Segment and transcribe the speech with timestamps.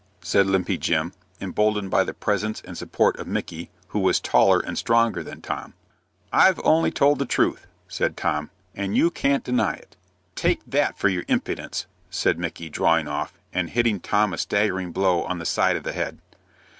[0.23, 4.75] said Limpy Jim, emboldened by the presence and support of Micky, who was taller and
[4.75, 5.75] stronger than Tom.
[6.33, 9.97] "I've only told the truth," said Tom, "and you can't deny it."
[10.33, 15.21] "Take that for your impudence!" said Micky, drawing off, and hitting Tom a staggering blow
[15.21, 16.17] on the side of the head.